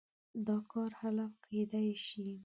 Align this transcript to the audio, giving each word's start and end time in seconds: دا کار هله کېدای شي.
دا 0.47 0.57
کار 0.71 0.91
هله 1.01 1.25
کېدای 1.45 1.89
شي. 2.05 2.25